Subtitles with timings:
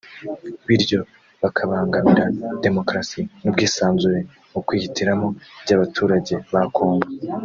[0.67, 0.99] biryo
[1.43, 2.23] bakabangamira
[2.65, 4.19] demokarasi n’ubwisanzure
[4.51, 5.27] mu kwihitiramo
[5.63, 7.07] by’abaturage ba Congo